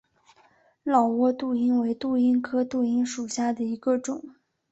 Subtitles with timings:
[0.83, 4.33] 老挝杜英为杜英科杜英属下的一个种。